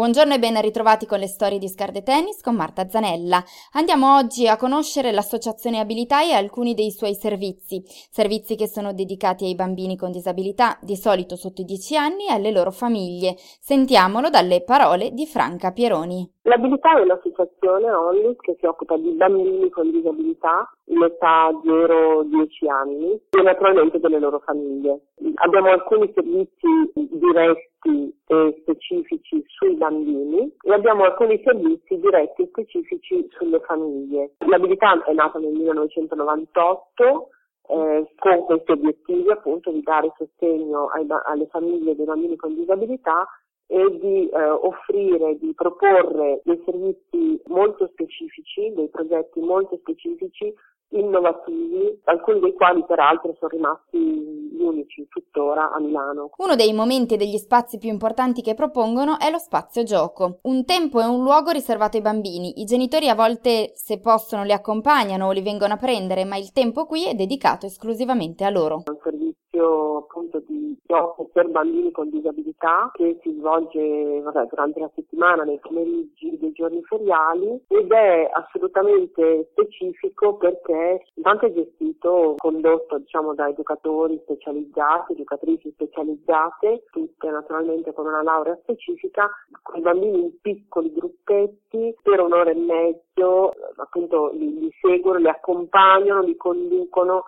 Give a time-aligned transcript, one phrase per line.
[0.00, 3.44] Buongiorno e ben ritrovati con le storie di Scarde Tennis con Marta Zanella.
[3.72, 9.44] Andiamo oggi a conoscere l'associazione Abilità e alcuni dei suoi servizi, servizi che sono dedicati
[9.44, 13.36] ai bambini con disabilità, di solito sotto i 10 anni, e alle loro famiglie.
[13.60, 16.26] Sentiamolo dalle parole di Franca Pieroni.
[16.50, 23.12] L'abilità è un'associazione ONLIS che si occupa di bambini con disabilità in età 0-10 anni
[23.30, 24.98] e naturalmente delle loro famiglie.
[25.34, 33.28] Abbiamo alcuni servizi diretti e specifici sui bambini e abbiamo alcuni servizi diretti e specifici
[33.30, 34.32] sulle famiglie.
[34.38, 37.28] L'abilità è nata nel 1998
[37.68, 43.24] eh, con questi obiettivi appunto di dare sostegno ai, alle famiglie dei bambini con disabilità
[43.72, 50.52] e di eh, offrire, di proporre dei servizi molto specifici, dei progetti molto specifici
[50.92, 56.30] innovativi, alcuni dei quali peraltro sono rimasti gli unici tuttora a Milano.
[56.36, 60.40] Uno dei momenti e degli spazi più importanti che propongono è lo spazio gioco.
[60.42, 62.60] Un tempo e un luogo riservato ai bambini.
[62.60, 66.50] I genitori a volte, se possono, li accompagnano o li vengono a prendere, ma il
[66.50, 68.82] tempo qui è dedicato esclusivamente a loro.
[68.86, 74.90] Un servizio appunto di gioco per bambini con disabilità che si svolge vabbè, durante la
[74.94, 82.98] settimana, nei pomeriggi dei giorni feriali ed è assolutamente specifico perché intanto è gestito, condotto
[82.98, 89.30] diciamo, da educatori specializzati, educatrici specializzate, tutte naturalmente con una laurea specifica,
[89.62, 95.28] con i bambini in piccoli gruppetti per un'ora e mezzo, appunto li, li seguono, li
[95.28, 97.24] accompagnano, li conducono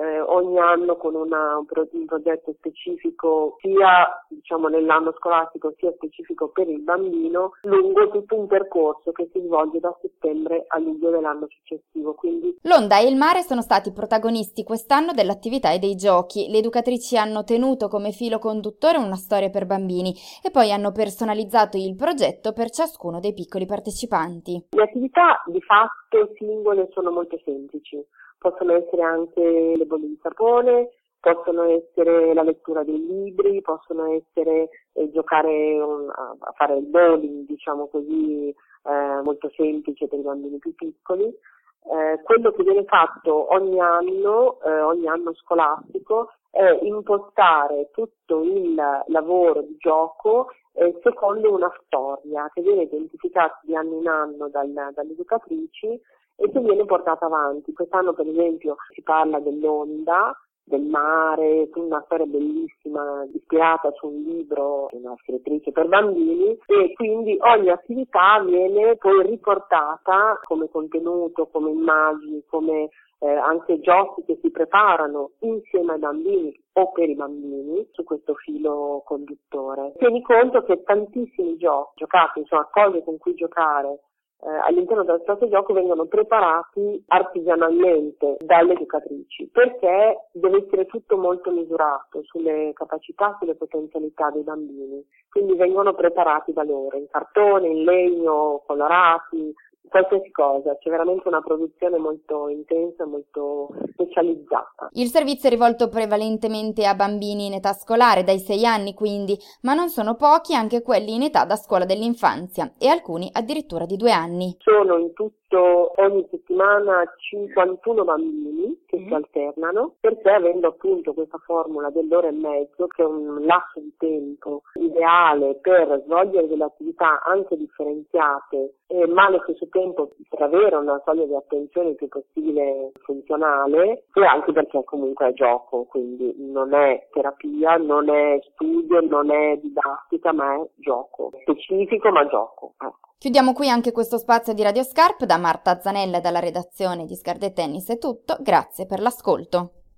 [0.00, 5.92] eh, ogni anno con una, un, pro- un, progetto specifico sia diciamo, nell'anno scolastico sia
[5.92, 11.10] specifico per il bambino lungo tutto un percorso che si svolge da settembre a luglio
[11.10, 12.14] dell'anno successivo.
[12.14, 12.56] Quindi...
[12.62, 16.48] L'onda e il mare sono stati protagonisti quest'anno dell'attività e dei giochi.
[16.48, 21.76] Le educatrici hanno tenuto come filo conduttore una storia per bambini e poi hanno personalizzato
[21.76, 24.68] il progetto per ciascuno dei piccoli partecipanti.
[24.70, 28.00] Le attività di fatto singole sono molto semplici
[28.38, 30.90] possono essere anche le bolle di sapone,
[31.34, 37.46] possono essere la lettura dei libri, possono essere eh, giocare um, a fare il bowling,
[37.46, 41.24] diciamo così, eh, molto semplice per i bambini più piccoli.
[41.24, 48.80] Eh, quello che viene fatto ogni anno, eh, ogni anno scolastico, è impostare tutto il
[49.06, 54.70] lavoro di gioco eh, secondo una storia che viene identificata di anno in anno dal,
[54.94, 56.00] dalle educatrici
[56.36, 57.72] e che viene portata avanti.
[57.72, 60.34] Quest'anno per esempio si parla dell'onda,
[60.66, 66.92] del mare, una storia bellissima ispirata su un libro di una scrittrice per bambini e
[66.94, 72.88] quindi ogni attività viene poi riportata come contenuto, come immagini, come
[73.18, 78.34] eh, anche giochi che si preparano insieme ai bambini o per i bambini su questo
[78.34, 79.94] filo conduttore.
[79.98, 84.00] Tieni conto che tantissimi giochi giocati, insomma cose con cui giocare
[84.42, 91.50] eh, all'interno dello spazio gioco vengono preparati artigianalmente dalle educatrici perché deve essere tutto molto
[91.50, 95.04] misurato sulle capacità, sulle potenzialità dei bambini.
[95.30, 99.54] Quindi vengono preparati da loro in cartone, in legno, colorati,
[99.88, 104.88] qualsiasi cosa, c'è veramente una produzione molto intensa, molto specializzata.
[104.92, 109.74] Il servizio è rivolto prevalentemente a bambini in età scolare, dai 6 anni quindi, ma
[109.74, 114.12] non sono pochi anche quelli in età da scuola dell'infanzia e alcuni addirittura di 2
[114.12, 114.56] anni.
[114.58, 119.06] Sono in tutto ogni settimana 51 bambini che mm.
[119.06, 123.94] si alternano perché avendo appunto questa formula dell'ora e mezzo che è un lasso di
[123.98, 130.76] tempo ideale per svolgere delle attività anche differenziate eh, ma allo stesso tempo per avere
[130.76, 136.34] una soglia di attenzione il più possibile funzionale e anche perché comunque è gioco, quindi
[136.38, 142.74] non è terapia, non è studio, non è didattica, ma è gioco, specifico ma gioco.
[142.78, 143.06] Ecco.
[143.18, 147.16] Chiudiamo qui anche questo spazio di Radio Scarp, da Marta Zanella e dalla redazione di
[147.16, 149.75] Scarde Tennis è tutto, grazie per l'ascolto.